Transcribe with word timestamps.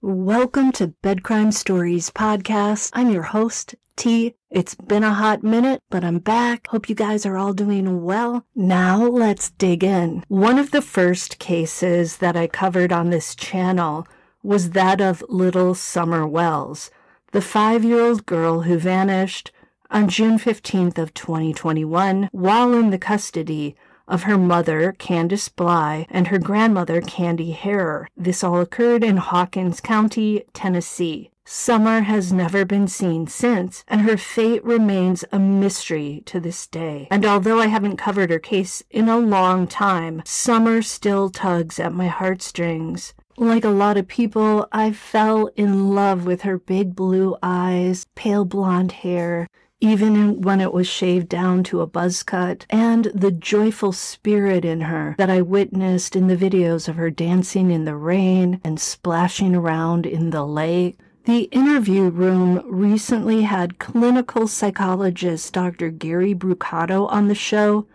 Welcome 0.00 0.72
to 0.72 0.94
Bedcrime 1.02 1.52
Stories 1.52 2.08
podcast. 2.08 2.90
I'm 2.94 3.10
your 3.10 3.24
host, 3.24 3.74
T. 3.96 4.36
It's 4.48 4.74
been 4.74 5.02
a 5.02 5.12
hot 5.12 5.42
minute, 5.42 5.82
but 5.90 6.04
I'm 6.04 6.18
back. 6.18 6.68
Hope 6.68 6.88
you 6.88 6.94
guys 6.94 7.26
are 7.26 7.36
all 7.36 7.52
doing 7.52 8.02
well. 8.04 8.46
Now 8.54 9.02
let's 9.04 9.50
dig 9.50 9.84
in. 9.84 10.24
One 10.28 10.58
of 10.58 10.70
the 10.70 10.80
first 10.82 11.38
cases 11.38 12.18
that 12.18 12.36
I 12.36 12.46
covered 12.46 12.92
on 12.92 13.10
this 13.10 13.34
channel 13.34 14.06
was 14.42 14.70
that 14.70 15.00
of 15.00 15.24
little 15.28 15.74
Summer 15.74 16.26
Wells, 16.26 16.90
the 17.32 17.42
five-year-old 17.42 18.26
girl 18.26 18.62
who 18.62 18.78
vanished 18.78 19.52
on 19.90 20.08
June 20.08 20.38
15th 20.38 20.98
of 20.98 21.14
2021 21.14 22.28
while 22.32 22.74
in 22.74 22.90
the 22.90 22.98
custody 22.98 23.74
of 24.06 24.22
her 24.22 24.38
mother, 24.38 24.94
Candus 24.98 25.48
Bly, 25.48 26.06
and 26.08 26.28
her 26.28 26.38
grandmother, 26.38 27.00
Candy 27.00 27.52
Harer. 27.52 28.06
This 28.16 28.42
all 28.42 28.60
occurred 28.60 29.04
in 29.04 29.18
Hawkins 29.18 29.80
County, 29.80 30.44
Tennessee. 30.54 31.30
Summer 31.44 32.02
has 32.02 32.30
never 32.32 32.64
been 32.66 32.88
seen 32.88 33.26
since, 33.26 33.84
and 33.88 34.02
her 34.02 34.18
fate 34.18 34.62
remains 34.64 35.24
a 35.32 35.38
mystery 35.38 36.22
to 36.26 36.40
this 36.40 36.66
day. 36.66 37.08
And 37.10 37.24
although 37.24 37.58
I 37.58 37.68
haven't 37.68 37.96
covered 37.96 38.30
her 38.30 38.38
case 38.38 38.82
in 38.90 39.08
a 39.08 39.18
long 39.18 39.66
time, 39.66 40.22
Summer 40.26 40.82
still 40.82 41.30
tugs 41.30 41.80
at 41.80 41.94
my 41.94 42.08
heartstrings. 42.08 43.14
Like 43.40 43.64
a 43.64 43.70
lot 43.70 43.96
of 43.96 44.08
people, 44.08 44.66
I 44.72 44.90
fell 44.90 45.48
in 45.54 45.94
love 45.94 46.26
with 46.26 46.42
her 46.42 46.58
big 46.58 46.96
blue 46.96 47.36
eyes, 47.40 48.04
pale 48.16 48.44
blonde 48.44 48.90
hair, 48.90 49.46
even 49.80 50.40
when 50.40 50.60
it 50.60 50.72
was 50.72 50.88
shaved 50.88 51.28
down 51.28 51.62
to 51.64 51.80
a 51.80 51.86
buzz 51.86 52.24
cut, 52.24 52.66
and 52.68 53.04
the 53.14 53.30
joyful 53.30 53.92
spirit 53.92 54.64
in 54.64 54.80
her 54.80 55.14
that 55.18 55.30
I 55.30 55.42
witnessed 55.42 56.16
in 56.16 56.26
the 56.26 56.36
videos 56.36 56.88
of 56.88 56.96
her 56.96 57.10
dancing 57.10 57.70
in 57.70 57.84
the 57.84 57.94
rain 57.94 58.60
and 58.64 58.80
splashing 58.80 59.54
around 59.54 60.04
in 60.04 60.30
the 60.30 60.44
lake. 60.44 60.98
The 61.24 61.42
interview 61.52 62.08
room 62.08 62.60
recently 62.66 63.42
had 63.42 63.78
clinical 63.78 64.48
psychologist 64.48 65.52
Dr. 65.52 65.90
Gary 65.90 66.34
Brucato 66.34 67.06
on 67.08 67.28
the 67.28 67.36
show 67.36 67.86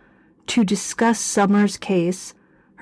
to 0.46 0.64
discuss 0.64 1.20
Summer's 1.20 1.76
case, 1.76 2.32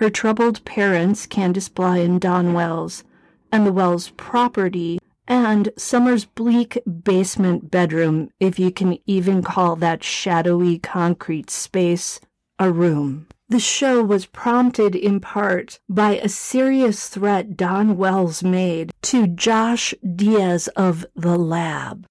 her 0.02 0.10
troubled 0.10 0.64
parents, 0.64 1.28
Candus 1.28 1.72
Bly 1.72 1.98
and 1.98 2.20
Don 2.20 2.54
Wells, 2.54 3.04
and 3.52 3.64
the 3.64 3.72
Wells 3.72 4.10
property 4.16 4.98
and 5.28 5.68
Summer's 5.76 6.24
bleak 6.24 6.76
basement 7.04 7.70
bedroom, 7.70 8.28
if 8.40 8.58
you 8.58 8.72
can 8.72 8.98
even 9.06 9.44
call 9.44 9.76
that 9.76 10.02
shadowy 10.02 10.80
concrete 10.80 11.50
space 11.50 12.18
a 12.58 12.72
room. 12.72 13.28
The 13.48 13.60
show 13.60 14.02
was 14.02 14.26
prompted 14.26 14.96
in 14.96 15.20
part 15.20 15.78
by 15.88 16.16
a 16.16 16.28
serious 16.28 17.08
threat 17.08 17.56
Don 17.56 17.96
Wells 17.96 18.42
made 18.42 18.90
to 19.02 19.28
Josh 19.28 19.94
Diaz 20.16 20.66
of 20.74 21.06
The 21.14 21.38
Lab. 21.38 22.06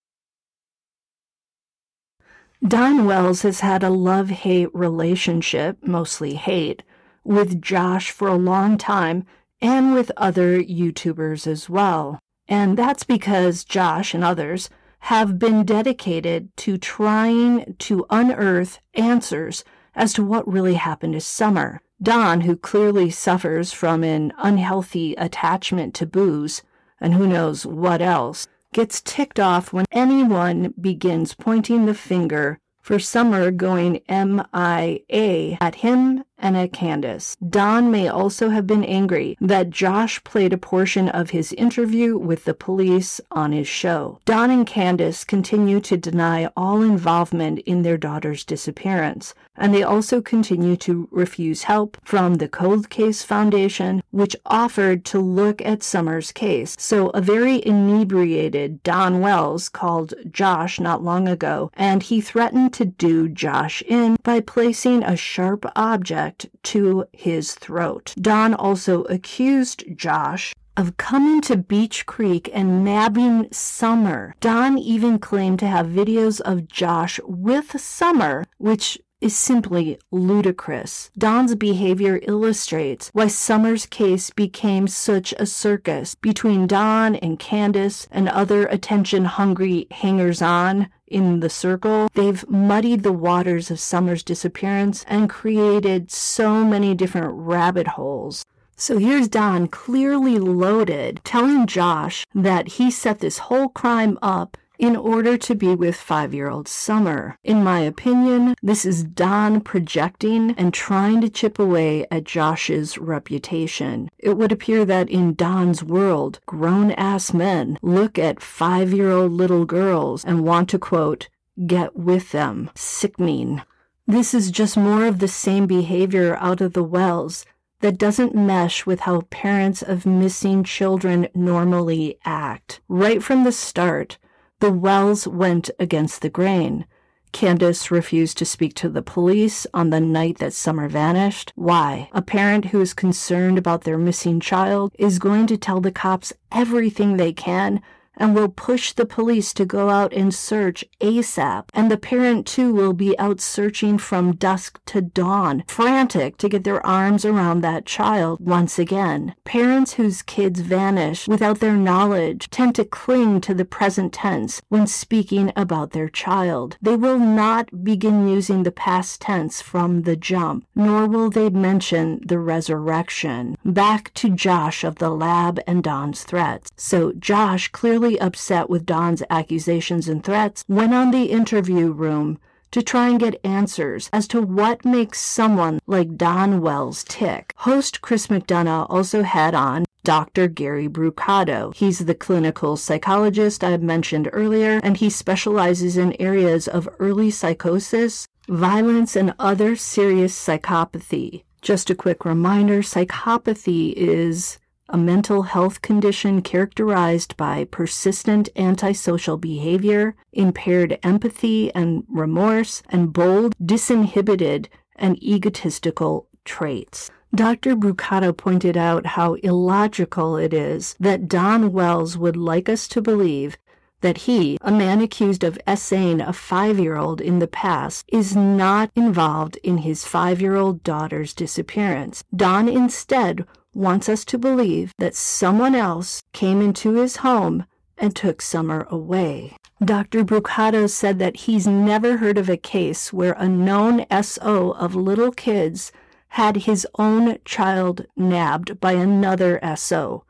Don 2.66 3.04
Wells 3.04 3.42
has 3.42 3.60
had 3.60 3.84
a 3.84 3.90
love 3.90 4.30
hate 4.30 4.74
relationship, 4.74 5.78
mostly 5.86 6.36
hate, 6.36 6.84
with 7.24 7.62
Josh 7.62 8.12
for 8.12 8.28
a 8.28 8.36
long 8.36 8.78
time 8.78 9.26
and 9.62 9.94
with 9.94 10.12
other 10.18 10.62
YouTubers 10.62 11.48
as 11.48 11.70
well. 11.70 12.20
And 12.48 12.78
that's 12.78 13.04
because 13.04 13.64
Josh 13.64 14.14
and 14.14 14.24
others 14.24 14.70
have 15.06 15.40
been 15.40 15.66
dedicated 15.66 16.56
to 16.58 16.78
trying 16.78 17.76
to 17.80 18.06
unearth 18.10 18.80
answers 18.94 19.64
as 19.96 20.14
to 20.14 20.24
what 20.24 20.48
really 20.48 20.76
happened 20.76 21.14
to 21.14 21.22
Summer. 21.22 21.82
Don, 22.02 22.42
who 22.42 22.56
clearly 22.56 23.10
suffers 23.12 23.72
from 23.72 24.04
an 24.04 24.34
unhealthy 24.38 25.14
attachment 25.16 25.94
to 25.96 26.06
booze, 26.06 26.64
and 27.00 27.14
who 27.14 27.28
knows 27.28 27.66
what 27.66 28.02
else, 28.02 28.48
gets 28.74 29.02
ticked 29.02 29.40
off 29.40 29.72
when 29.72 29.86
anyone 29.92 30.74
begins 30.80 31.36
pointing 31.36 31.86
the 31.86 31.94
finger 31.94 32.58
for 32.82 32.98
Summer 32.98 33.52
going 33.52 34.02
MIA 34.10 35.58
at 35.62 35.76
him 35.76 36.24
and 36.42 36.58
at 36.58 36.74
Candus. 36.74 37.38
Don 37.48 37.92
may 37.92 38.08
also 38.08 38.50
have 38.50 38.68
been 38.68 38.84
angry 38.84 39.38
that 39.40 39.70
Josh 39.70 40.22
played 40.24 40.52
a 40.52 40.58
portion 40.58 41.08
of 41.08 41.30
his 41.30 41.54
interview 41.54 42.18
with 42.18 42.46
the 42.46 42.54
police 42.54 43.22
on 43.32 43.52
his 43.52 43.68
show. 43.68 44.20
Don 44.26 44.50
and 44.50 44.68
Candus 44.68 45.26
continue 45.26 45.80
to 45.82 45.96
deny 45.96 46.50
all 46.58 46.82
involvement 46.82 47.60
in 47.60 47.84
their 47.84 47.98
daughter's 47.98 48.44
disappearance, 48.44 49.34
and 49.56 49.74
they 49.74 49.84
also 49.84 50.22
continue 50.22 50.76
to 50.78 51.08
refuse 51.12 51.64
help 51.64 51.98
from 52.04 52.36
the 52.36 52.48
Cold 52.48 52.90
Case 52.90 53.22
Foundation, 53.24 54.02
which 54.12 54.36
offered 54.46 55.06
to 55.06 55.20
look 55.20 55.62
at 55.62 55.84
Summer's 55.84 56.32
case. 56.32 56.76
So 56.80 57.10
a 57.10 57.22
very 57.22 57.66
inebriated 57.66 58.82
Don 58.84 59.20
Wells 59.20 59.70
called 59.70 60.14
Josh 60.32 60.80
not 60.80 61.04
long 61.04 61.28
ago, 61.28 61.70
and 61.76 62.02
he 62.02 62.22
threatened 62.22 62.74
to 62.74 62.86
do 62.86 63.30
Josh 63.30 63.84
in 63.84 64.18
by 64.24 64.40
placing 64.40 65.04
a 65.04 65.16
sharp 65.16 65.66
object 65.76 66.31
to 66.64 67.06
his 67.14 67.54
throat. 67.56 68.14
Don 68.20 68.54
also 68.54 69.04
accused 69.04 69.84
Josh 69.96 70.54
of 70.78 70.98
coming 70.98 71.42
to 71.42 71.58
Beech 71.58 72.06
Creek 72.06 72.50
and 72.54 72.84
nabbing 72.84 73.48
Summer. 73.52 74.36
Don 74.40 74.78
even 74.78 75.20
claimed 75.20 75.60
to 75.60 75.68
have 75.68 75.88
videos 75.88 76.40
of 76.42 76.68
Josh 76.68 77.20
with 77.26 77.80
Summer, 77.80 78.46
which 78.58 78.98
is 79.22 79.36
simply 79.36 80.00
ludicrous. 80.10 81.12
Don's 81.18 81.54
behavior 81.56 82.20
illustrates 82.24 83.10
why 83.14 83.28
Summer's 83.28 83.86
case 83.86 84.32
became 84.32 84.88
such 84.88 85.34
a 85.38 85.46
circus 85.46 86.16
between 86.16 86.66
Don 86.66 87.16
and 87.18 87.40
Candus 87.40 88.08
and 88.10 88.28
other 88.28 88.66
attention 88.66 89.26
hungry 89.26 89.86
hangers 89.92 90.42
on 90.42 90.90
in 91.12 91.42
the 91.42 91.50
circle. 91.50 92.10
They've 92.14 92.48
muddied 92.50 93.04
the 93.04 93.12
waters 93.12 93.70
of 93.70 93.80
Summer's 93.80 94.24
disappearance 94.24 95.06
and 95.08 95.30
created 95.30 96.10
so 96.10 96.64
many 96.64 96.96
different 96.96 97.34
rabbit 97.34 97.88
holes. 97.88 98.46
So 98.76 98.98
here's 98.98 99.28
Don, 99.28 99.68
clearly 99.68 100.40
loaded, 100.40 101.22
telling 101.24 101.68
Josh 101.68 102.26
that 102.34 102.68
he 102.68 102.90
set 102.90 103.20
this 103.20 103.38
whole 103.38 103.70
crime 103.70 104.18
up 104.22 104.58
in 104.82 104.96
order 104.96 105.38
to 105.38 105.54
be 105.54 105.76
with 105.76 105.96
five 105.96 106.34
year 106.34 106.50
old 106.50 106.68
Summer. 106.68 107.38
In 107.44 107.64
my 107.64 107.82
opinion, 107.82 108.56
this 108.64 108.84
is 108.84 109.04
Don 109.04 109.62
projecting 109.62 110.56
and 110.58 110.74
trying 110.74 111.22
to 111.22 111.30
chip 111.30 111.60
away 111.60 112.08
at 112.10 112.24
Josh's 112.24 112.98
reputation. 112.98 114.10
It 114.18 114.36
would 114.36 114.52
appear 114.52 114.84
that 114.86 115.08
in 115.08 115.36
Don's 115.36 115.84
world, 115.84 116.40
grown 116.48 116.90
ass 116.94 117.32
men 117.32 117.78
look 117.84 118.18
at 118.18 118.42
five 118.42 118.92
year 118.92 119.12
old 119.12 119.32
little 119.32 119.66
girls 119.66 120.26
and 120.26 120.44
want 120.44 120.68
to 120.70 120.80
quote, 120.80 121.30
get 121.68 121.96
with 121.96 122.32
them. 122.32 122.72
Sickening. 122.74 123.62
This 124.08 124.34
is 124.34 124.50
just 124.50 124.76
more 124.76 125.06
of 125.06 125.20
the 125.20 125.28
same 125.28 125.68
behavior 125.68 126.36
out 126.38 126.60
of 126.60 126.74
the 126.74 126.84
wells 126.84 127.46
that 127.82 128.00
doesn't 128.00 128.34
mesh 128.34 128.86
with 128.86 129.02
how 129.02 129.22
parents 129.30 129.82
of 129.84 130.06
missing 130.08 130.64
children 130.64 131.28
normally 131.36 132.18
act. 132.26 132.82
Right 132.88 133.22
from 133.22 133.44
the 133.44 133.52
start, 133.52 134.18
the 134.62 134.72
Wells 134.72 135.28
went 135.28 135.72
against 135.80 136.22
the 136.22 136.30
grain. 136.30 136.86
Candus 137.34 137.90
refused 137.90 138.38
to 138.38 138.46
speak 138.46 138.76
to 138.76 138.90
the 138.90 139.02
police 139.02 139.66
on 139.74 139.90
the 139.90 140.00
night 140.00 140.38
that 140.38 140.54
Summer 140.54 140.88
vanished. 140.88 141.52
Why? 141.56 142.10
A 142.14 142.22
parent 142.22 142.66
who 142.66 142.80
is 142.80 142.94
concerned 142.94 143.58
about 143.58 143.86
their 143.86 143.98
missing 143.98 144.40
child 144.40 144.94
is 145.00 145.18
going 145.18 145.48
to 145.48 145.58
tell 145.58 145.82
the 145.82 145.92
cops 145.92 146.32
everything 146.52 147.18
they 147.18 147.34
can 147.34 147.82
and 148.22 148.36
will 148.36 148.50
push 148.50 148.94
the 148.94 149.06
police 149.06 149.52
to 149.52 149.66
go 149.66 149.90
out 149.90 150.14
and 150.14 150.32
search 150.34 150.86
ASAP. 151.02 151.64
And 151.74 151.90
the 151.90 151.98
parent 151.98 152.46
too 152.46 152.72
will 152.72 152.94
be 152.94 153.18
out 153.18 153.42
searching 153.42 153.98
from 153.98 154.36
dusk 154.36 154.80
to 154.86 155.02
dawn, 155.02 155.64
frantic 155.68 156.38
to 156.38 156.48
get 156.48 156.64
their 156.64 156.86
arms 156.86 157.26
around 157.26 157.62
that 157.62 157.88
child 157.88 158.40
once 158.40 158.78
again. 158.78 159.34
Parents 159.44 159.94
whose 159.94 160.22
kids 160.22 160.60
vanish 160.60 161.28
without 161.28 161.62
their 161.62 161.76
knowledge 161.76 162.50
tend 162.52 162.76
to 162.76 162.86
cling 162.86 163.42
to 163.42 163.56
the 163.56 163.66
present 163.66 164.14
tense 164.14 164.62
when 164.70 164.86
speaking 164.86 165.52
about 165.56 165.92
their 165.92 166.08
child. 166.10 166.78
They 166.80 166.96
will 166.96 167.18
not 167.18 167.84
begin 167.84 168.28
using 168.28 168.62
the 168.62 168.72
past 168.72 169.22
tense 169.22 169.62
from 169.64 170.04
the 170.04 170.16
jump, 170.16 170.68
nor 170.76 171.08
will 171.08 171.32
they 171.32 171.50
mention 171.50 172.22
the 172.24 172.38
resurrection. 172.38 173.58
Back 173.66 174.14
to 174.14 174.30
Josh 174.30 174.84
of 174.84 174.98
the 174.98 175.10
lab 175.10 175.60
and 175.66 175.82
Don's 175.84 176.24
threats. 176.24 176.70
So 176.78 177.14
Josh 177.14 177.70
clearly 177.70 178.11
upset 178.20 178.70
with 178.70 178.86
Don's 178.86 179.24
accusations 179.30 180.08
and 180.08 180.24
threats, 180.24 180.64
went 180.68 180.94
on 180.94 181.12
the 181.12 181.26
interview 181.26 181.92
room 181.92 182.40
to 182.72 182.82
try 182.82 183.10
and 183.10 183.20
get 183.20 183.40
answers 183.44 184.10
as 184.14 184.28
to 184.30 184.42
what 184.42 184.86
makes 184.86 185.20
someone 185.20 185.80
like 185.88 186.18
Don 186.18 186.62
Wells 186.62 187.04
tick. 187.04 187.54
Host 187.58 188.02
Chris 188.02 188.28
McDonough 188.28 188.88
also 188.90 189.24
had 189.24 189.54
on 189.54 189.86
Dr. 190.04 190.48
Gary 190.48 190.88
Brucato. 190.88 191.76
He's 191.76 192.00
the 192.00 192.16
clinical 192.16 192.76
psychologist 192.78 193.64
I 193.64 193.78
mentioned 193.78 194.30
earlier, 194.34 194.80
and 194.84 194.98
he 194.98 195.10
specializes 195.10 195.98
in 195.98 196.20
areas 196.20 196.68
of 196.68 196.90
early 196.98 197.30
psychosis, 197.30 198.28
violence, 198.48 199.16
and 199.16 199.36
other 199.38 199.76
serious 199.76 200.34
psychopathy. 200.34 201.44
Just 201.62 201.92
a 201.92 201.96
quick 201.96 202.26
reminder 202.26 202.82
psychopathy 202.82 203.94
is 203.94 204.58
a 204.92 204.98
mental 204.98 205.44
health 205.44 205.82
condition 205.82 206.42
characterized 206.42 207.36
by 207.38 207.64
persistent 207.64 208.50
antisocial 208.56 209.38
behavior, 209.38 210.16
impaired 210.34 211.00
empathy 211.02 211.74
and 211.74 212.04
remorse, 212.10 212.84
and 212.90 213.14
bold, 213.14 213.56
disinhibited, 213.58 214.68
and 214.96 215.22
egotistical 215.24 216.28
traits. 216.46 217.10
Dr. 217.34 217.76
Brucato 217.78 218.36
pointed 218.36 218.76
out 218.76 219.06
how 219.06 219.36
illogical 219.36 220.36
it 220.36 220.54
is 220.54 220.96
that 221.00 221.30
Don 221.30 221.72
Wells 221.72 222.18
would 222.18 222.36
like 222.36 222.68
us 222.68 222.90
to 222.90 223.02
believe 223.02 223.58
that 224.02 224.18
he, 224.20 224.58
a 224.62 224.72
man 224.72 225.00
accused 225.00 225.44
of 225.44 225.60
essaying 225.66 226.20
a 226.20 226.34
five 226.34 226.78
year 226.78 226.98
old 226.98 227.22
in 227.22 227.40
the 227.40 227.48
past, 227.48 228.04
is 228.12 228.36
not 228.36 228.92
involved 228.96 229.58
in 229.64 229.78
his 229.78 230.06
five 230.06 230.42
year 230.42 230.56
old 230.56 230.84
daughter's 230.84 231.34
disappearance. 231.34 232.24
Don 232.36 232.68
instead 232.68 233.46
wants 233.74 234.10
us 234.10 234.26
to 234.26 234.38
believe 234.38 234.94
that 234.98 235.16
someone 235.16 235.76
else 235.76 236.22
came 236.34 236.62
into 236.62 236.94
his 236.94 237.18
home 237.18 237.66
and 237.98 238.16
took 238.16 238.42
Summer 238.42 238.88
away. 238.90 239.56
Dr. 239.84 240.24
Brucato 240.24 240.90
said 240.90 241.20
that 241.20 241.38
he's 241.38 241.66
never 241.66 242.18
heard 242.18 242.38
of 242.38 242.50
a 242.50 242.58
case 242.58 243.12
where 243.12 243.34
a 243.34 243.48
known 243.48 244.06
SO 244.22 244.72
of 244.72 244.96
little 244.96 245.32
kids 245.32 245.92
had 246.30 246.56
his 246.58 246.88
own 246.98 247.38
child 247.46 248.06
nabbed 248.16 248.80
by 248.80 248.94
another 248.94 249.60
SO. 249.76 250.24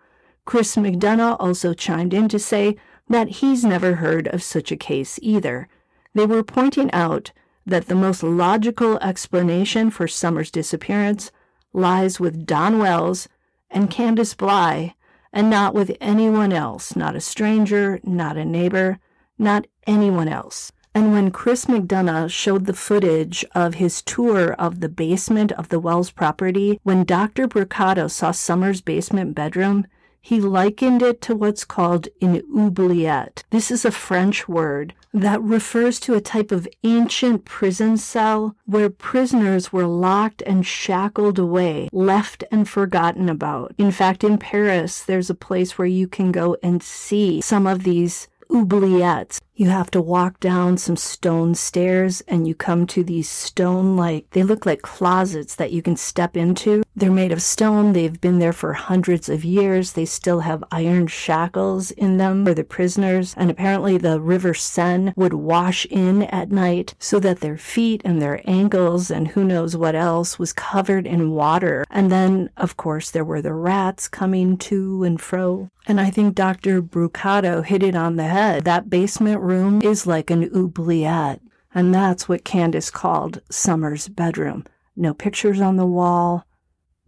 Chris 0.45 0.75
McDonough 0.75 1.37
also 1.39 1.73
chimed 1.73 2.13
in 2.13 2.27
to 2.29 2.39
say 2.39 2.75
that 3.09 3.27
he's 3.27 3.63
never 3.63 3.95
heard 3.95 4.27
of 4.29 4.41
such 4.41 4.71
a 4.71 4.77
case 4.77 5.19
either. 5.21 5.67
They 6.13 6.25
were 6.25 6.43
pointing 6.43 6.91
out 6.91 7.31
that 7.65 7.87
the 7.87 7.95
most 7.95 8.23
logical 8.23 8.97
explanation 8.99 9.91
for 9.91 10.07
Summer's 10.07 10.49
disappearance 10.49 11.31
lies 11.73 12.19
with 12.19 12.45
Don 12.45 12.79
Wells 12.79 13.27
and 13.69 13.89
Candus 13.89 14.33
Bly, 14.35 14.95
and 15.33 15.49
not 15.49 15.73
with 15.73 15.95
anyone 16.01 16.51
else, 16.51 16.95
not 16.95 17.15
a 17.15 17.21
stranger, 17.21 17.99
not 18.03 18.37
a 18.37 18.45
neighbor, 18.45 18.99
not 19.37 19.67
anyone 19.87 20.27
else. 20.27 20.71
And 20.93 21.13
when 21.13 21.31
Chris 21.31 21.65
McDonough 21.65 22.29
showed 22.29 22.65
the 22.65 22.73
footage 22.73 23.45
of 23.55 23.75
his 23.75 24.01
tour 24.01 24.53
of 24.53 24.81
the 24.81 24.89
basement 24.89 25.53
of 25.53 25.69
the 25.69 25.79
Wells 25.79 26.11
property, 26.11 26.79
when 26.83 27.05
Dr. 27.05 27.47
Brucato 27.47 28.11
saw 28.11 28.31
Summer's 28.31 28.81
basement 28.81 29.33
bedroom, 29.33 29.87
he 30.21 30.39
likened 30.39 31.01
it 31.01 31.21
to 31.21 31.35
what's 31.35 31.65
called 31.65 32.07
an 32.21 32.41
oubliette. 32.55 33.43
This 33.49 33.71
is 33.71 33.83
a 33.83 33.91
French 33.91 34.47
word 34.47 34.93
that 35.13 35.41
refers 35.41 35.99
to 36.01 36.13
a 36.13 36.21
type 36.21 36.51
of 36.51 36.67
ancient 36.83 37.43
prison 37.43 37.97
cell 37.97 38.55
where 38.65 38.89
prisoners 38.89 39.73
were 39.73 39.87
locked 39.87 40.41
and 40.45 40.65
shackled 40.65 41.37
away, 41.37 41.89
left 41.91 42.43
and 42.51 42.69
forgotten 42.69 43.27
about. 43.27 43.73
In 43.77 43.91
fact, 43.91 44.23
in 44.23 44.37
Paris, 44.37 45.03
there's 45.03 45.29
a 45.29 45.35
place 45.35 45.77
where 45.77 45.87
you 45.87 46.07
can 46.07 46.31
go 46.31 46.55
and 46.63 46.81
see 46.81 47.41
some 47.41 47.67
of 47.67 47.83
these 47.83 48.27
oubliettes. 48.49 49.39
You 49.53 49.69
have 49.69 49.91
to 49.91 50.01
walk 50.01 50.39
down 50.39 50.77
some 50.77 50.95
stone 50.95 51.55
stairs 51.55 52.21
and 52.27 52.47
you 52.47 52.55
come 52.55 52.87
to 52.87 53.03
these 53.03 53.29
stone 53.29 53.97
like, 53.97 54.29
they 54.31 54.43
look 54.43 54.65
like 54.65 54.81
closets 54.81 55.55
that 55.55 55.71
you 55.71 55.81
can 55.81 55.97
step 55.97 56.37
into. 56.37 56.83
They're 56.95 57.11
made 57.11 57.31
of 57.31 57.41
stone. 57.41 57.93
They've 57.93 58.19
been 58.19 58.39
there 58.39 58.53
for 58.53 58.73
hundreds 58.73 59.27
of 59.27 59.43
years. 59.43 59.93
They 59.93 60.05
still 60.05 60.39
have 60.41 60.63
iron 60.71 61.07
shackles 61.07 61.91
in 61.91 62.17
them 62.17 62.45
for 62.45 62.53
the 62.53 62.63
prisoners. 62.63 63.33
And 63.37 63.51
apparently 63.51 63.97
the 63.97 64.21
River 64.21 64.53
Seine 64.53 65.13
would 65.15 65.33
wash 65.33 65.85
in 65.87 66.23
at 66.23 66.51
night 66.51 66.95
so 66.97 67.19
that 67.19 67.41
their 67.41 67.57
feet 67.57 68.01
and 68.05 68.21
their 68.21 68.41
ankles 68.45 69.11
and 69.11 69.29
who 69.29 69.43
knows 69.43 69.75
what 69.75 69.95
else 69.95 70.39
was 70.39 70.53
covered 70.53 71.05
in 71.05 71.31
water. 71.31 71.85
And 71.89 72.11
then, 72.11 72.49
of 72.57 72.77
course, 72.77 73.11
there 73.11 73.25
were 73.25 73.41
the 73.41 73.53
rats 73.53 74.07
coming 74.07 74.57
to 74.59 75.03
and 75.03 75.19
fro. 75.19 75.69
And 75.87 75.99
I 75.99 76.11
think 76.11 76.35
Dr. 76.35 76.81
Brucato 76.81 77.65
hit 77.65 77.81
it 77.81 77.95
on 77.95 78.15
the 78.15 78.25
head. 78.25 78.65
That 78.65 78.89
basement 78.89 79.40
room 79.41 79.81
is 79.81 80.07
like 80.07 80.29
an 80.29 80.49
oubliette. 80.55 81.41
And 81.73 81.93
that's 81.93 82.27
what 82.27 82.43
Candus 82.43 82.91
called 82.91 83.41
Summer's 83.49 84.07
bedroom. 84.07 84.65
No 84.95 85.13
pictures 85.13 85.61
on 85.61 85.77
the 85.77 85.85
wall, 85.85 86.45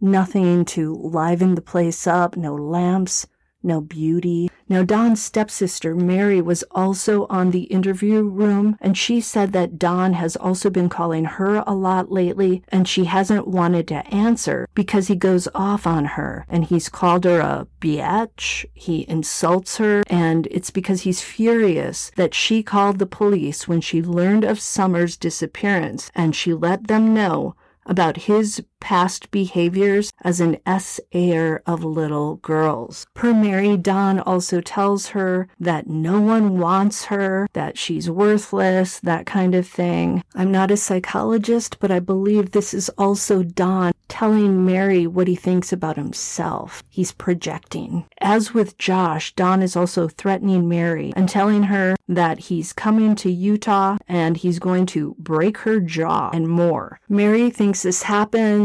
nothing 0.00 0.64
to 0.66 0.94
liven 0.94 1.54
the 1.54 1.62
place 1.62 2.06
up, 2.06 2.36
no 2.36 2.54
lamps, 2.54 3.26
no 3.64 3.80
beauty. 3.80 4.50
Now, 4.68 4.82
Don's 4.82 5.22
stepsister, 5.22 5.94
Mary, 5.94 6.40
was 6.40 6.64
also 6.70 7.26
on 7.28 7.50
the 7.50 7.64
interview 7.64 8.22
room, 8.22 8.78
and 8.80 8.96
she 8.96 9.20
said 9.20 9.52
that 9.52 9.78
Don 9.78 10.14
has 10.14 10.36
also 10.36 10.70
been 10.70 10.88
calling 10.88 11.24
her 11.26 11.62
a 11.66 11.74
lot 11.74 12.10
lately, 12.10 12.62
and 12.68 12.88
she 12.88 13.04
hasn't 13.04 13.46
wanted 13.46 13.86
to 13.88 14.06
answer 14.14 14.66
because 14.74 15.08
he 15.08 15.16
goes 15.16 15.48
off 15.54 15.86
on 15.86 16.04
her, 16.04 16.46
and 16.48 16.64
he's 16.64 16.88
called 16.88 17.24
her 17.24 17.40
a 17.40 17.66
biatch, 17.80 18.64
he 18.72 19.04
insults 19.08 19.76
her, 19.76 20.02
and 20.08 20.48
it's 20.50 20.70
because 20.70 21.02
he's 21.02 21.20
furious 21.20 22.10
that 22.16 22.32
she 22.34 22.62
called 22.62 22.98
the 22.98 23.06
police 23.06 23.68
when 23.68 23.82
she 23.82 24.02
learned 24.02 24.44
of 24.44 24.60
Summer's 24.60 25.16
disappearance, 25.16 26.10
and 26.14 26.34
she 26.34 26.54
let 26.54 26.86
them 26.86 27.12
know 27.12 27.54
about 27.86 28.16
his 28.16 28.62
past 28.84 29.30
behaviors 29.30 30.12
as 30.20 30.40
an 30.40 30.58
essayer 30.66 31.62
of 31.66 31.82
little 31.82 32.36
girls. 32.36 33.06
Per 33.14 33.32
Mary, 33.32 33.78
Don 33.78 34.20
also 34.20 34.60
tells 34.60 35.08
her 35.08 35.48
that 35.58 35.86
no 35.86 36.20
one 36.20 36.58
wants 36.58 37.06
her, 37.06 37.48
that 37.54 37.78
she's 37.78 38.10
worthless, 38.10 39.00
that 39.00 39.24
kind 39.24 39.54
of 39.54 39.66
thing. 39.66 40.22
I'm 40.34 40.52
not 40.52 40.70
a 40.70 40.76
psychologist, 40.76 41.78
but 41.80 41.90
I 41.90 41.98
believe 41.98 42.50
this 42.50 42.74
is 42.74 42.90
also 42.98 43.42
Don 43.42 43.92
telling 44.08 44.66
Mary 44.66 45.06
what 45.06 45.28
he 45.28 45.34
thinks 45.34 45.72
about 45.72 45.96
himself. 45.96 46.82
He's 46.90 47.10
projecting. 47.12 48.04
As 48.20 48.52
with 48.52 48.76
Josh, 48.76 49.34
Don 49.34 49.62
is 49.62 49.76
also 49.76 50.08
threatening 50.08 50.68
Mary 50.68 51.10
and 51.16 51.26
telling 51.26 51.64
her 51.64 51.96
that 52.06 52.38
he's 52.38 52.74
coming 52.74 53.14
to 53.16 53.30
Utah 53.30 53.96
and 54.06 54.36
he's 54.36 54.58
going 54.58 54.84
to 54.86 55.16
break 55.18 55.58
her 55.58 55.80
jaw 55.80 56.30
and 56.34 56.48
more. 56.48 57.00
Mary 57.08 57.48
thinks 57.48 57.82
this 57.82 58.02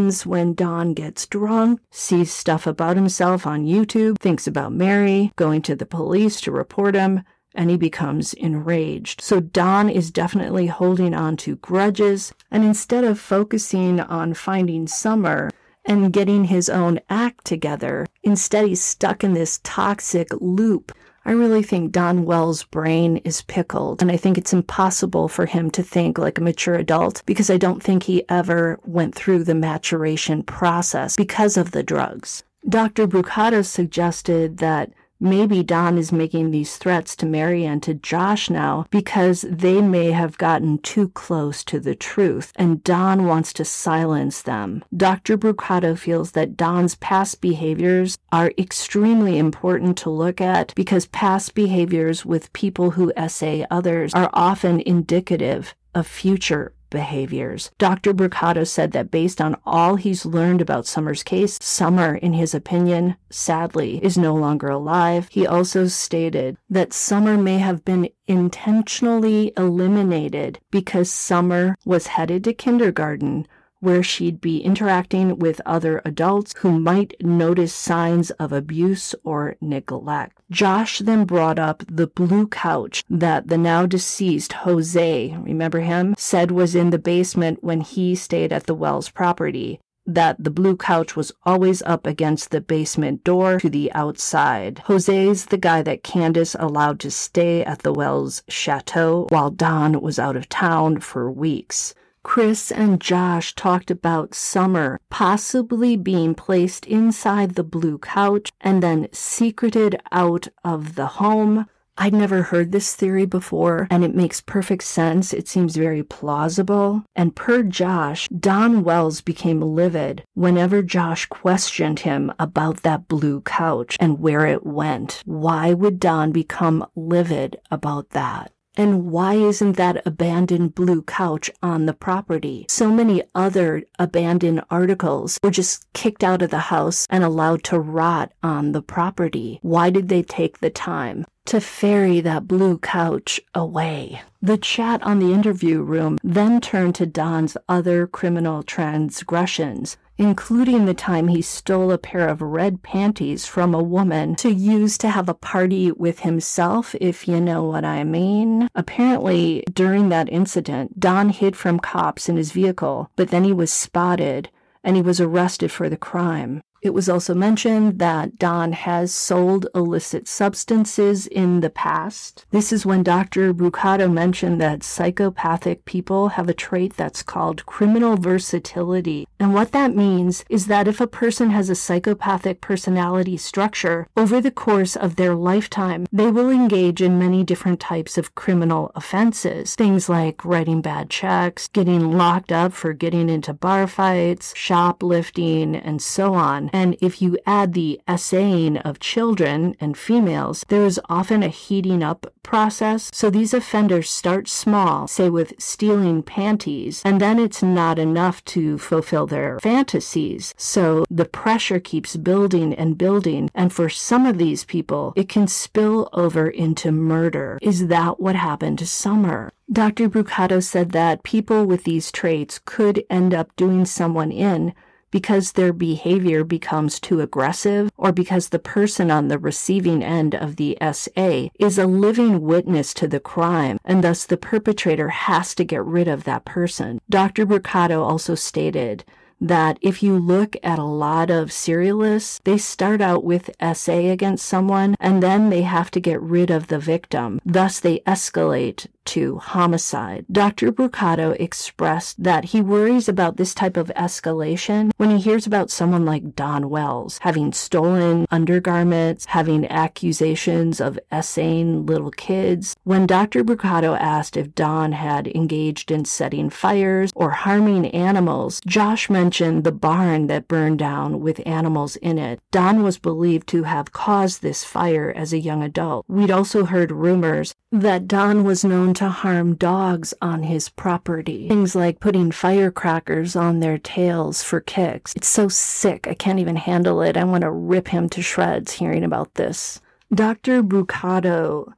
happens 0.09 0.25
when 0.25 0.56
Don 0.56 0.95
gets 0.95 1.27
drunk, 1.27 1.81
sees 1.91 2.33
stuff 2.33 2.65
about 2.65 2.95
himself 2.95 3.45
on 3.45 3.67
YouTube, 3.67 4.17
thinks 4.17 4.47
about 4.47 4.73
Mary, 4.73 5.31
going 5.35 5.61
to 5.61 5.75
the 5.75 5.85
police 5.85 6.41
to 6.41 6.51
report 6.51 6.95
him, 6.95 7.21
and 7.54 7.69
he 7.69 7.78
becomes 7.78 8.33
enraged. 8.33 9.21
So 9.21 9.39
Don 9.39 9.87
is 9.87 10.09
definitely 10.09 10.66
holding 10.66 11.13
on 11.13 11.37
to 11.37 11.57
grudges, 11.57 12.33
and 12.49 12.63
instead 12.63 13.04
of 13.04 13.19
focusing 13.19 13.99
on 13.99 14.33
finding 14.33 14.87
Summer 14.87 15.51
and 15.85 16.11
getting 16.11 16.45
his 16.45 16.69
own 16.69 16.99
act 17.07 17.45
together, 17.45 18.07
instead 18.23 18.66
he's 18.66 18.83
stuck 18.83 19.23
in 19.23 19.35
this 19.35 19.59
toxic 19.63 20.30
loop. 20.42 20.92
I 21.26 21.31
really 21.31 21.64
think 21.64 21.92
Don 21.92 22.26
Wells' 22.26 22.64
brain 22.64 23.18
is 23.18 23.42
pickled, 23.44 24.02
and 24.02 24.11
I 24.11 24.18
think 24.18 24.38
it's 24.38 24.54
impossible 24.54 25.28
for 25.28 25.45
him 25.45 25.69
to 25.71 25.83
think 25.83 26.18
like 26.18 26.38
a 26.38 26.42
mature 26.42 26.76
adult 26.76 27.23
because 27.26 27.49
I 27.49 27.57
don't 27.57 27.83
think 27.83 28.04
he 28.04 28.23
ever 28.30 28.80
went 28.85 29.16
through 29.16 29.44
the 29.44 29.56
maturation 29.56 30.44
process 30.44 31.16
because 31.16 31.57
of 31.57 31.71
the 31.71 31.83
drugs. 31.83 32.44
Dr. 32.68 33.07
Brucato 33.07 33.66
suggested 33.66 34.57
that 34.57 34.92
Maybe 35.21 35.64
Don 35.64 35.97
is 35.97 36.14
making 36.14 36.52
these 36.52 36.78
threats 36.78 37.14
to 37.18 37.26
Mary 37.26 37.66
and 37.66 37.83
to 37.83 37.94
Josh 37.94 38.49
now 38.49 38.85
because 38.90 39.42
they 39.42 39.81
may 39.81 40.11
have 40.11 40.38
gotten 40.38 40.78
too 40.78 41.09
close 41.09 41.61
to 41.66 41.78
the 41.78 41.94
truth, 41.94 42.54
and 42.56 42.81
Don 42.85 43.26
wants 43.26 43.52
to 43.54 43.66
silence 43.66 44.42
them. 44.42 44.81
Dr. 44.95 45.38
Brucato 45.38 45.97
feels 45.97 46.31
that 46.31 46.56
Don's 46.56 46.95
past 46.95 47.42
behaviors 47.42 48.18
are 48.31 48.54
extremely 48.57 49.38
important 49.38 49.97
to 49.97 50.09
look 50.09 50.40
at 50.40 50.73
because 50.73 51.07
past 51.07 51.54
behaviors 51.54 52.26
with 52.26 52.54
people 52.54 52.92
who 52.92 53.11
essay 53.18 53.66
others 53.69 54.14
are 54.14 54.30
often 54.31 54.80
indicative 54.80 55.76
of 55.94 56.07
future 56.07 56.71
behaviors. 56.90 57.72
Dr. 57.78 58.14
Brucato 58.14 58.68
said 58.68 58.92
that 58.92 59.12
based 59.12 59.42
on 59.42 59.56
all 59.66 59.96
he's 59.96 60.26
learned 60.26 60.62
about 60.62 60.86
Summer's 60.86 61.24
case, 61.24 61.58
Summer, 61.62 62.16
in 62.16 62.34
his 62.34 62.54
opinion, 62.54 63.16
sadly, 63.30 64.04
is 64.04 64.18
no 64.18 64.36
longer 64.36 64.68
alive. 64.68 65.28
He 65.31 65.46
also 65.46 65.88
stated 65.88 66.58
that 66.69 66.94
Summer 66.94 67.38
may 67.38 67.58
have 67.58 67.86
been 67.86 68.10
intentionally 68.28 69.54
eliminated 69.58 70.60
because 70.72 71.12
Summer 71.12 71.76
was 71.86 72.08
headed 72.08 72.44
to 72.44 72.54
kindergarten 72.54 73.48
where 73.80 74.04
she'd 74.04 74.42
be 74.42 74.59
interacting 74.59 75.40
with 75.40 75.62
other 75.66 76.02
adults 76.06 76.54
who 76.59 76.80
might 76.80 77.14
notice 77.21 77.74
signs 77.74 78.31
of 78.31 78.52
abuse 78.52 79.16
or 79.24 79.56
neglect. 79.62 80.38
Josh 80.52 81.00
then 81.00 81.26
brought 81.26 81.59
up 81.59 81.83
the 81.90 82.07
blue 82.07 82.48
couch 82.48 83.04
that 83.09 83.48
the 83.48 83.57
now 83.57 83.86
deceased 83.86 84.54
Jose, 84.54 85.38
remember 85.42 85.80
him, 85.80 86.16
said 86.18 86.52
was 86.52 86.76
in 86.76 86.90
the 86.90 87.00
basement 87.00 87.64
when 87.64 87.81
he 87.81 88.16
stayed 88.16 88.52
at 88.52 88.66
the 88.66 88.76
Wells 88.76 89.09
property 89.09 89.80
that 90.14 90.44
the 90.44 90.50
blue 90.50 90.76
couch 90.76 91.16
was 91.16 91.31
always 91.44 91.81
up 91.83 92.07
against 92.07 92.50
the 92.50 92.62
basement 92.62 93.24
door 93.24 93.59
to 93.59 93.69
the 93.69 93.92
outside. 93.94 94.81
Jose's 94.88 95.45
the 95.45 95.57
guy 95.57 95.83
that 95.83 96.04
Candus 96.04 96.56
allowed 96.59 97.00
to 97.02 97.12
stay 97.12 97.64
at 97.64 97.80
the 97.80 97.94
Wells 97.94 98.42
chateau 98.48 99.28
while 99.30 99.52
Don 99.52 100.02
was 100.02 100.18
out 100.18 100.36
of 100.36 100.50
town 100.50 101.00
for 101.00 101.31
weeks. 101.31 101.94
Chris 102.23 102.71
and 102.71 102.99
Josh 102.99 103.56
talked 103.56 103.90
about 103.90 104.35
Summer 104.35 104.99
possibly 105.09 105.95
being 105.95 106.35
placed 106.35 106.85
inside 106.85 107.56
the 107.56 107.64
blue 107.64 107.97
couch 107.97 108.52
and 108.61 108.83
then 108.83 109.07
secreted 109.11 109.99
out 110.11 110.47
of 110.64 110.95
the 110.95 111.07
home 111.07 111.66
I'd 112.02 112.14
never 112.14 112.44
heard 112.44 112.71
this 112.71 112.95
theory 112.95 113.26
before, 113.26 113.85
and 113.92 114.06
it 114.06 114.16
makes 114.16 114.40
perfect 114.40 114.83
sense. 114.83 115.33
It 115.33 115.49
seems 115.49 115.76
very 115.76 116.02
plausible. 116.02 117.04
And 117.14 117.35
per 117.35 117.61
Josh, 117.61 118.30
Don 118.30 118.85
Wells 118.85 119.19
became 119.19 119.59
livid 119.59 120.23
whenever 120.33 120.81
Josh 120.81 121.26
questioned 121.26 121.99
him 121.99 122.31
about 122.40 122.83
that 122.83 123.09
blue 123.09 123.42
couch 123.42 123.97
and 123.99 124.21
where 124.21 124.45
it 124.45 124.66
went. 124.66 125.21
Why 125.26 125.73
would 125.73 125.99
Don 125.99 126.31
become 126.31 126.85
livid 126.95 127.57
about 127.69 128.11
that? 128.11 128.54
And 128.80 129.12
why 129.12 129.33
isn't 129.33 129.74
that 129.74 130.02
abandoned 130.07 130.74
blue 130.74 131.02
couch 131.02 131.52
on 131.62 131.86
the 131.86 131.94
property? 131.94 132.66
So 132.69 132.90
many 132.90 133.21
other 133.36 133.83
abandoned 134.00 134.62
articles 134.69 135.38
were 135.44 135.52
just 135.52 135.92
kicked 135.92 136.24
out 136.24 136.42
of 136.42 136.50
the 136.50 136.71
house 136.71 137.06
and 137.09 137.21
allowed 137.21 137.66
to 137.66 137.78
rot 137.78 138.31
on 138.42 138.71
the 138.71 138.81
property. 138.81 139.59
Why 139.64 139.90
did 139.90 140.07
they 140.07 140.24
take 140.24 140.59
the 140.59 140.69
time? 140.69 141.26
to 141.45 141.59
ferry 141.59 142.21
that 142.21 142.48
blue 142.48 142.78
couch 142.78 143.42
away. 143.56 144.21
The 144.40 144.56
chat 144.56 145.02
on 145.02 145.18
the 145.18 145.33
interview 145.33 145.81
room 145.81 146.19
then 146.24 146.62
turned 146.62 146.94
to 146.95 147.07
Don's 147.07 147.57
other 147.68 148.06
criminal 148.06 148.62
transgressions, 148.62 149.98
including 150.19 150.85
the 150.85 150.94
time 150.94 151.30
he 151.30 151.42
stole 151.42 151.92
a 151.94 151.97
pair 151.97 152.28
of 152.28 152.42
red 152.42 152.83
panties 152.83 153.45
from 153.45 153.73
a 153.73 153.81
woman 153.81 154.35
to 154.35 154.52
use 154.52 154.97
to 154.97 155.09
have 155.09 155.30
a 155.30 155.33
party 155.33 155.92
with 155.94 156.19
himself, 156.19 156.94
if 156.99 157.26
you 157.26 157.40
know 157.40 157.64
what 157.64 157.85
I 157.85 158.04
mean. 158.04 158.68
Apparently, 158.76 159.64
during 159.71 160.09
that 160.09 160.31
incident, 160.31 160.99
Don 160.99 161.30
hid 161.30 161.56
from 161.56 161.80
cops 161.80 162.28
in 162.28 162.35
his 162.35 162.52
vehicle, 162.52 163.09
but 163.16 163.30
then 163.30 163.45
he 163.45 163.54
was 163.54 163.71
spotted 163.71 164.49
and 164.83 164.97
he 164.97 165.02
was 165.02 165.21
arrested 165.21 165.71
for 165.71 165.88
the 165.90 165.97
crime. 165.97 166.61
It 166.81 166.94
was 166.94 167.09
also 167.09 167.33
mentioned 167.33 168.00
that 168.00 168.40
Don 168.40 168.71
has 168.71 169.14
sold 169.14 169.68
illicit 169.76 170.28
substances 170.28 171.28
in 171.28 171.59
the 171.59 171.69
past. 171.69 172.45
This 172.52 172.71
is 172.71 172.86
when 172.86 173.04
Dr. 173.04 173.54
Brucato 173.54 174.12
mentioned 174.12 174.62
that 174.62 174.83
psychopathic 174.83 175.83
people 175.83 176.30
have 176.30 176.48
a 176.48 176.54
trait 176.54 176.95
that's 176.95 177.21
called 177.21 177.66
criminal 177.66 178.16
versatility. 178.16 179.28
And 179.40 179.54
what 179.54 179.74
that 179.74 179.95
means 179.95 180.45
is 180.50 180.68
that 180.68 180.88
if 180.88 181.02
a 181.02 181.07
person 181.07 181.50
has 181.50 181.69
a 181.69 181.76
psychopathic 181.76 182.62
personality 182.62 183.36
structure, 183.38 184.07
over 184.16 184.40
the 184.40 184.52
course 184.52 184.95
of 184.95 185.18
their 185.18 185.36
lifetime, 185.36 186.06
they 186.12 186.31
will 186.31 186.50
engage 186.50 187.02
in 187.02 187.19
many 187.19 187.44
different 187.44 187.80
types 187.80 188.18
of 188.18 188.36
criminal 188.36 188.92
offenses. 188.95 189.76
Things 189.76 190.07
like 190.07 190.45
writing 190.45 190.81
bad 190.81 191.09
checks, 191.09 191.68
getting 191.68 192.18
locked 192.18 192.52
up 192.52 192.71
for 192.71 192.94
getting 192.94 193.30
into 193.30 193.54
bar 193.54 193.88
fights, 193.88 194.54
shoplifting, 194.56 195.76
and 195.76 196.02
so 196.02 196.36
on. 196.36 196.69
And 196.73 196.97
if 197.02 197.21
you 197.21 197.38
add 197.45 197.73
the 197.73 197.99
assaying 198.07 198.78
of 198.78 198.99
children 198.99 199.76
and 199.80 199.97
females, 199.97 200.66
there 200.68 200.85
is 200.85 200.99
often 201.09 201.44
a 201.44 201.49
heating 201.49 202.04
up 202.04 202.33
process. 202.44 203.09
So 203.14 203.30
these 203.30 203.54
offenders 203.54 204.09
start 204.09 204.47
small, 204.47 205.07
say 205.07 205.30
with 205.30 205.54
stealing 205.59 206.23
panties, 206.23 207.02
and 207.06 207.21
then 207.21 207.40
it's 207.40 207.61
not 207.61 207.99
enough 207.99 208.44
to 208.45 208.78
fulfill 208.78 209.28
their 209.28 209.59
fantasies. 209.59 210.54
So 210.57 211.06
the 211.09 211.26
pressure 211.26 211.80
keeps 211.80 212.16
building 212.16 212.73
and 212.73 212.97
building. 212.97 213.49
And 213.54 213.71
for 213.71 213.90
some 213.90 214.26
of 214.26 214.38
these 214.38 214.64
people, 214.64 215.14
it 215.16 215.30
can 215.30 215.47
spill 215.47 216.09
over 216.14 216.47
into 216.47 216.92
murder. 216.92 217.59
Is 217.61 217.88
that 217.88 218.19
what 218.19 218.35
happened 218.35 218.80
to 218.80 218.88
Summer? 218.88 219.52
Dr. 219.71 220.09
Brucato 220.09 220.64
said 220.64 220.92
that 220.94 221.21
people 221.21 221.64
with 221.66 221.83
these 221.83 222.11
traits 222.11 222.59
could 222.66 223.04
end 223.07 223.35
up 223.35 223.56
doing 223.56 223.85
someone 223.85 224.31
in 224.31 224.73
because 225.11 225.54
their 225.54 225.73
behavior 225.73 226.44
becomes 226.44 226.99
too 226.99 227.21
aggressive 227.21 227.92
or 227.97 228.11
because 228.11 228.49
the 228.49 228.59
person 228.59 229.09
on 229.09 229.28
the 229.28 229.39
receiving 229.39 230.04
end 230.04 230.35
of 230.35 230.56
the 230.56 230.78
SA 230.92 231.47
is 231.59 231.78
a 231.78 231.87
living 231.87 232.42
witness 232.42 232.94
to 232.94 233.07
the 233.07 233.19
crime 233.19 233.78
and 233.85 234.04
thus 234.04 234.25
the 234.25 234.37
perpetrator 234.37 235.09
has 235.09 235.56
to 235.56 235.63
get 235.63 235.83
rid 235.83 236.07
of 236.07 236.23
that 236.23 236.45
person. 236.45 236.99
Dr. 237.09 237.45
Brucato 237.45 238.01
also 238.01 238.35
stated 238.35 239.04
that 239.42 239.78
if 239.81 240.04
you 240.04 240.18
look 240.18 240.56
at 240.63 240.80
a 240.80 240.83
lot 240.83 241.30
of 241.30 241.49
serialists, 241.49 242.42
they 242.44 242.57
start 242.57 243.01
out 243.01 243.23
with 243.23 243.49
SA 243.73 243.94
against 243.94 244.45
someone 244.45 244.95
and 244.99 245.23
then 245.23 245.49
they 245.49 245.61
have 245.61 245.89
to 245.92 245.99
get 245.99 246.21
rid 246.21 246.51
of 246.51 246.68
the 246.68 246.80
victim. 246.80 247.39
Thus, 247.45 247.80
they 247.80 247.99
escalate 247.99 248.87
to 249.09 249.39
homicide. 249.39 250.25
Dr. 250.31 250.71
Brucato 250.71 251.35
expressed 251.39 252.23
that 252.23 252.45
he 252.45 252.61
worries 252.61 253.09
about 253.09 253.37
this 253.37 253.56
type 253.56 253.75
of 253.75 253.92
escalation 253.95 254.92
when 254.97 255.09
he 255.09 255.18
hears 255.18 255.47
about 255.47 255.71
someone 255.71 256.06
like 256.06 256.35
Don 256.35 256.69
Wells 256.69 257.18
having 257.21 257.51
stolen 257.51 258.28
undergarments, 258.30 259.25
having 259.25 259.66
accusations 259.68 260.80
of 260.80 260.99
essaying 261.11 261.87
little 261.87 262.11
kids. 262.11 262.75
When 262.83 263.07
Dr. 263.07 263.44
Brucato 263.44 263.97
asked 263.99 264.37
if 264.37 264.54
Don 264.54 264.92
had 264.92 265.28
engaged 265.28 265.89
in 265.89 266.06
setting 266.06 266.51
fires 266.51 267.11
or 267.16 267.31
harming 267.31 267.87
animals, 267.87 268.61
Josh 268.68 269.09
mentioned 269.09 269.63
the 269.63 269.71
barn 269.71 270.28
that 270.28 270.47
burned 270.47 270.80
down 270.80 271.19
with 271.19 271.42
animals 271.47 271.95
in 271.95 272.19
it. 272.19 272.39
Don 272.51 272.83
was 272.83 272.99
believed 272.99 273.47
to 273.47 273.63
have 273.63 273.92
caused 273.92 274.42
this 274.42 274.63
fire 274.63 275.11
as 275.16 275.33
a 275.33 275.39
young 275.39 275.63
adult. 275.63 276.06
We'd 276.07 276.31
also 276.31 276.66
heard 276.66 276.92
rumors 276.92 277.56
that 277.71 278.07
Don 278.07 278.44
was 278.44 278.66
known 278.66 278.95
to 278.95 279.09
harm 279.09 279.56
dogs 279.56 280.14
on 280.21 280.44
his 280.44 280.69
property. 280.69 281.47
Things 281.47 281.76
like 281.76 281.99
putting 281.99 282.31
firecrackers 282.31 283.35
on 283.35 283.59
their 283.59 283.78
tails 283.78 284.42
for 284.42 284.59
kicks. 284.59 285.14
It's 285.16 285.28
so 285.28 285.49
sick, 285.49 286.07
I 286.07 286.16
can't 286.16 286.40
even 286.40 286.56
handle 286.56 287.02
it. 287.02 287.16
I 287.16 287.23
want 287.26 287.42
to 287.42 287.52
rip 287.52 287.90
him 287.90 288.09
to 288.09 288.23
shreds 288.23 288.73
hearing 288.73 289.04
about 289.04 289.35
this. 289.35 289.81
Dr. 290.11 290.64
Brucato 290.64 291.73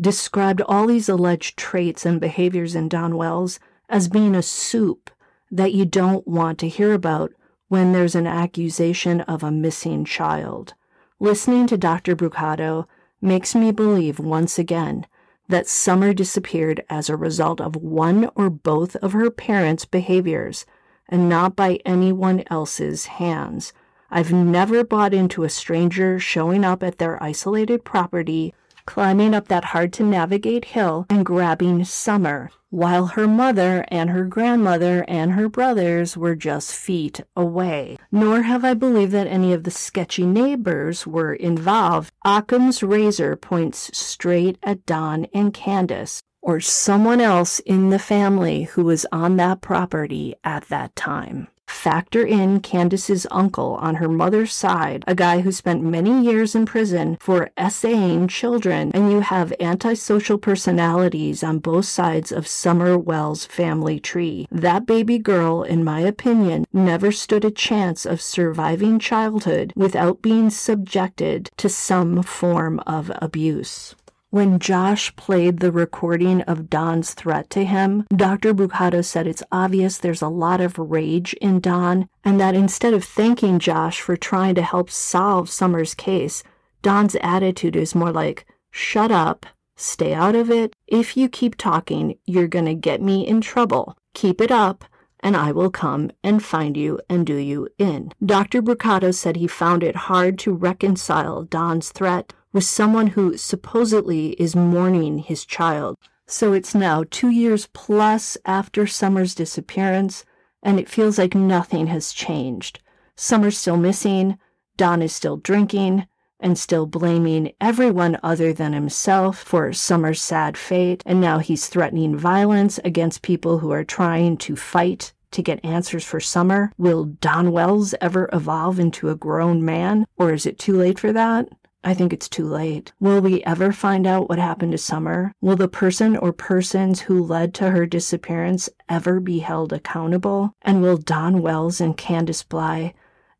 described 0.00 0.62
all 0.62 0.86
these 0.86 1.10
alleged 1.10 1.58
traits 1.58 2.06
and 2.06 2.20
behaviors 2.20 2.74
in 2.74 2.88
Don 2.88 3.16
Wells 3.16 3.60
as 3.90 4.08
being 4.08 4.34
a 4.34 4.42
soup 4.42 5.10
that 5.50 5.74
you 5.74 5.84
don't 5.84 6.26
want 6.26 6.58
to 6.60 6.68
hear 6.68 6.94
about 6.94 7.32
when 7.68 7.92
there's 7.92 8.14
an 8.14 8.26
accusation 8.26 9.20
of 9.22 9.42
a 9.42 9.50
missing 9.50 10.06
child. 10.06 10.72
Listening 11.20 11.66
to 11.66 11.76
Dr. 11.76 12.16
Brucato 12.16 12.86
makes 13.20 13.54
me 13.54 13.70
believe 13.70 14.18
once 14.18 14.58
again 14.58 15.06
that 15.48 15.66
Summer 15.66 16.14
disappeared 16.14 16.82
as 16.88 17.08
a 17.08 17.16
result 17.16 17.60
of 17.60 17.76
one 17.76 18.30
or 18.34 18.48
both 18.50 18.96
of 18.96 19.12
her 19.12 19.30
parents' 19.30 19.84
behaviors 19.84 20.64
and 21.08 21.28
not 21.28 21.54
by 21.54 21.78
anyone 21.84 22.42
else's 22.50 23.06
hands. 23.06 23.72
I've 24.10 24.32
never 24.32 24.84
bought 24.84 25.12
into 25.12 25.44
a 25.44 25.48
stranger 25.48 26.18
showing 26.18 26.64
up 26.64 26.82
at 26.82 26.98
their 26.98 27.22
isolated 27.22 27.84
property 27.84 28.54
climbing 28.86 29.34
up 29.34 29.48
that 29.48 29.66
hard 29.66 29.92
to 29.94 30.02
navigate 30.02 30.66
hill 30.66 31.06
and 31.08 31.24
grabbing 31.24 31.84
Summer, 31.84 32.50
while 32.70 33.06
her 33.06 33.26
mother 33.26 33.84
and 33.88 34.10
her 34.10 34.24
grandmother 34.24 35.04
and 35.06 35.32
her 35.32 35.48
brothers 35.48 36.16
were 36.16 36.34
just 36.34 36.74
feet 36.74 37.20
away. 37.36 37.96
Nor 38.10 38.42
have 38.42 38.64
I 38.64 38.74
believed 38.74 39.12
that 39.12 39.26
any 39.26 39.52
of 39.52 39.64
the 39.64 39.70
sketchy 39.70 40.26
neighbors 40.26 41.06
were 41.06 41.34
involved. 41.34 42.12
Occam's 42.24 42.82
razor 42.82 43.36
points 43.36 43.96
straight 43.96 44.58
at 44.62 44.84
Don 44.86 45.26
and 45.32 45.54
Candus, 45.54 46.20
or 46.42 46.60
someone 46.60 47.20
else 47.20 47.60
in 47.60 47.90
the 47.90 47.98
family 47.98 48.64
who 48.64 48.84
was 48.84 49.06
on 49.12 49.36
that 49.36 49.60
property 49.60 50.34
at 50.44 50.68
that 50.68 50.94
time. 50.96 51.48
Factor 51.66 52.24
in 52.24 52.60
Candus's 52.60 53.26
uncle 53.30 53.74
on 53.74 53.96
her 53.96 54.08
mother's 54.08 54.52
side, 54.54 55.04
a 55.06 55.14
guy 55.14 55.40
who 55.40 55.52
spent 55.52 55.82
many 55.82 56.24
years 56.24 56.54
in 56.54 56.64
prison 56.64 57.16
for 57.20 57.50
essaying 57.58 58.28
children, 58.28 58.90
and 58.94 59.12
you 59.12 59.20
have 59.20 59.52
antisocial 59.60 60.38
personalities 60.38 61.42
on 61.42 61.58
both 61.58 61.84
sides 61.84 62.32
of 62.32 62.46
Summer 62.46 62.96
Wells' 62.96 63.44
family 63.44 64.00
tree. 64.00 64.48
That 64.50 64.86
baby 64.86 65.18
girl, 65.18 65.62
in 65.62 65.84
my 65.84 66.00
opinion, 66.00 66.64
never 66.72 67.12
stood 67.12 67.44
a 67.44 67.50
chance 67.50 68.06
of 68.06 68.20
surviving 68.20 68.98
childhood 68.98 69.72
without 69.76 70.22
being 70.22 70.50
subjected 70.50 71.50
to 71.58 71.68
some 71.68 72.22
form 72.22 72.80
of 72.86 73.12
abuse. 73.20 73.94
When 74.34 74.58
Josh 74.58 75.14
played 75.14 75.60
the 75.60 75.70
recording 75.70 76.40
of 76.42 76.68
Don's 76.68 77.14
threat 77.14 77.48
to 77.50 77.64
him, 77.64 78.04
Dr. 78.10 78.52
Brucato 78.52 79.04
said 79.04 79.28
it's 79.28 79.44
obvious 79.52 79.96
there's 79.96 80.22
a 80.22 80.28
lot 80.28 80.60
of 80.60 80.76
rage 80.76 81.34
in 81.34 81.60
Don, 81.60 82.08
and 82.24 82.40
that 82.40 82.56
instead 82.56 82.94
of 82.94 83.04
thanking 83.04 83.60
Josh 83.60 84.00
for 84.00 84.16
trying 84.16 84.56
to 84.56 84.62
help 84.62 84.90
solve 84.90 85.48
Summer's 85.48 85.94
case, 85.94 86.42
Don's 86.82 87.14
attitude 87.20 87.76
is 87.76 87.94
more 87.94 88.10
like, 88.10 88.44
shut 88.72 89.12
up, 89.12 89.46
stay 89.76 90.12
out 90.12 90.34
of 90.34 90.50
it. 90.50 90.74
If 90.88 91.16
you 91.16 91.28
keep 91.28 91.56
talking, 91.56 92.18
you're 92.26 92.48
going 92.48 92.64
to 92.64 92.74
get 92.74 93.00
me 93.00 93.24
in 93.24 93.40
trouble. 93.40 93.96
Keep 94.14 94.40
it 94.40 94.50
up, 94.50 94.84
and 95.20 95.36
I 95.36 95.52
will 95.52 95.70
come 95.70 96.10
and 96.24 96.44
find 96.44 96.76
you 96.76 96.98
and 97.08 97.24
do 97.24 97.36
you 97.36 97.68
in. 97.78 98.10
Dr. 98.26 98.62
Brucato 98.62 99.14
said 99.14 99.36
he 99.36 99.46
found 99.46 99.84
it 99.84 99.94
hard 99.94 100.40
to 100.40 100.52
reconcile 100.52 101.44
Don's 101.44 101.90
threat 101.90 102.32
with 102.54 102.64
someone 102.64 103.08
who 103.08 103.36
supposedly 103.36 104.28
is 104.40 104.56
mourning 104.56 105.18
his 105.18 105.44
child. 105.44 105.98
So 106.26 106.54
it's 106.54 106.74
now 106.74 107.04
two 107.10 107.28
years 107.28 107.68
plus 107.74 108.38
after 108.46 108.86
Summer's 108.86 109.34
disappearance, 109.34 110.24
and 110.62 110.78
it 110.80 110.88
feels 110.88 111.18
like 111.18 111.34
nothing 111.34 111.88
has 111.88 112.12
changed. 112.12 112.78
Summer's 113.16 113.58
still 113.58 113.76
missing, 113.76 114.38
Don 114.76 115.02
is 115.02 115.12
still 115.12 115.36
drinking, 115.36 116.06
and 116.40 116.56
still 116.56 116.86
blaming 116.86 117.52
everyone 117.60 118.18
other 118.22 118.52
than 118.52 118.72
himself 118.72 119.38
for 119.38 119.72
Summer's 119.72 120.22
sad 120.22 120.56
fate, 120.56 121.02
and 121.04 121.20
now 121.20 121.38
he's 121.38 121.66
threatening 121.66 122.16
violence 122.16 122.78
against 122.84 123.22
people 123.22 123.58
who 123.58 123.72
are 123.72 123.84
trying 123.84 124.36
to 124.38 124.54
fight 124.54 125.12
to 125.32 125.42
get 125.42 125.64
answers 125.64 126.04
for 126.04 126.20
Summer. 126.20 126.70
Will 126.78 127.04
Don 127.04 127.50
Wells 127.50 127.94
ever 128.00 128.28
evolve 128.32 128.78
into 128.78 129.10
a 129.10 129.16
grown 129.16 129.64
man, 129.64 130.06
or 130.16 130.32
is 130.32 130.46
it 130.46 130.58
too 130.58 130.76
late 130.76 131.00
for 131.00 131.12
that? 131.12 131.48
I 131.84 131.92
think 131.92 132.14
it's 132.14 132.30
too 132.30 132.46
late. 132.46 132.92
Will 132.98 133.20
we 133.20 133.44
ever 133.44 133.70
find 133.70 134.06
out 134.06 134.28
what 134.28 134.38
happened 134.38 134.72
to 134.72 134.78
Summer? 134.78 135.32
Will 135.42 135.56
the 135.56 135.68
person 135.68 136.16
or 136.16 136.32
persons 136.32 137.02
who 137.02 137.22
led 137.22 137.52
to 137.54 137.70
her 137.70 137.84
disappearance 137.84 138.70
ever 138.88 139.20
be 139.20 139.40
held 139.40 139.72
accountable? 139.72 140.54
And 140.62 140.80
will 140.80 140.96
Don 140.96 141.42
Wells 141.42 141.82
and 141.82 141.96
Candus 141.96 142.42
Bly 142.42 142.94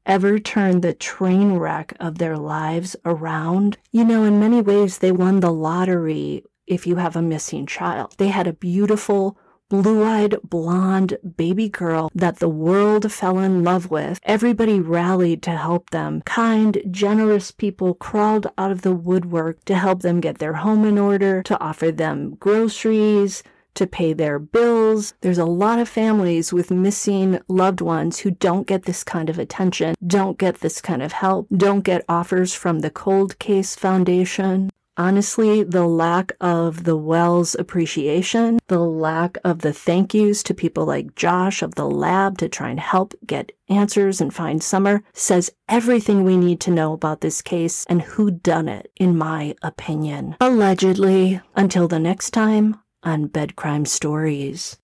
ever 0.04 0.38
turn 0.38 0.82
the 0.82 0.92
train 0.92 1.54
wreck 1.54 1.94
of 1.98 2.18
their 2.18 2.36
lives 2.36 2.94
around? 3.06 3.78
You 3.92 4.04
know, 4.04 4.24
in 4.24 4.38
many 4.38 4.60
ways, 4.60 4.98
they 4.98 5.10
won 5.10 5.40
the 5.40 5.52
lottery 5.52 6.44
if 6.66 6.86
you 6.86 6.96
have 6.96 7.16
a 7.16 7.22
missing 7.22 7.64
child. 7.66 8.14
They 8.18 8.28
had 8.28 8.46
a 8.46 8.52
beautiful, 8.52 9.38
blue 9.68 10.04
eyed, 10.04 10.36
blonde 10.44 11.18
baby 11.36 11.68
girl 11.68 12.10
that 12.14 12.38
the 12.38 12.48
world 12.48 13.10
fell 13.10 13.38
in 13.38 13.64
love 13.64 13.90
with. 13.90 14.20
Everybody 14.22 14.80
rallied 14.80 15.42
to 15.42 15.52
help 15.52 15.90
them. 15.90 16.22
Kind, 16.22 16.82
generous 16.90 17.50
people 17.50 17.94
crawled 17.94 18.46
out 18.58 18.70
of 18.70 18.82
the 18.82 18.94
woodwork 18.94 19.64
to 19.64 19.74
help 19.74 20.02
them 20.02 20.20
get 20.20 20.38
their 20.38 20.54
home 20.54 20.84
in 20.84 20.98
order, 20.98 21.42
to 21.42 21.60
offer 21.60 21.90
them 21.90 22.36
groceries, 22.36 23.42
to 23.74 23.86
pay 23.86 24.12
their 24.12 24.38
bills. 24.38 25.14
There's 25.20 25.38
a 25.38 25.44
lot 25.44 25.78
of 25.78 25.88
families 25.88 26.52
with 26.52 26.70
missing 26.70 27.40
loved 27.48 27.80
ones 27.80 28.20
who 28.20 28.30
don't 28.30 28.66
get 28.66 28.84
this 28.84 29.02
kind 29.02 29.28
of 29.28 29.38
attention, 29.38 29.94
don't 30.06 30.38
get 30.38 30.60
this 30.60 30.80
kind 30.80 31.02
of 31.02 31.12
help, 31.12 31.48
don't 31.54 31.80
get 31.80 32.04
offers 32.08 32.54
from 32.54 32.80
the 32.80 32.90
Cold 32.90 33.38
Case 33.38 33.74
Foundation. 33.74 34.70
Honestly, 34.96 35.64
the 35.64 35.86
lack 35.86 36.32
of 36.40 36.84
the 36.84 36.96
Wells 36.96 37.56
appreciation, 37.56 38.60
the 38.68 38.78
lack 38.78 39.36
of 39.42 39.60
the 39.60 39.72
thank 39.72 40.14
yous 40.14 40.42
to 40.44 40.54
people 40.54 40.84
like 40.84 41.16
Josh 41.16 41.62
of 41.62 41.74
the 41.74 41.88
lab 41.88 42.38
to 42.38 42.48
try 42.48 42.70
and 42.70 42.78
help 42.78 43.12
get 43.26 43.50
answers 43.68 44.20
and 44.20 44.32
find 44.32 44.62
Summer 44.62 45.02
says 45.12 45.50
everything 45.68 46.22
we 46.22 46.36
need 46.36 46.60
to 46.60 46.70
know 46.70 46.92
about 46.92 47.22
this 47.22 47.42
case 47.42 47.84
and 47.88 48.02
who 48.02 48.30
done 48.30 48.68
it, 48.68 48.92
in 48.96 49.18
my 49.18 49.56
opinion. 49.62 50.36
Allegedly. 50.40 51.40
Until 51.56 51.88
the 51.88 51.98
next 51.98 52.30
time 52.30 52.76
on 53.02 53.26
Bed 53.26 53.56
Crime 53.56 53.86
Stories. 53.86 54.76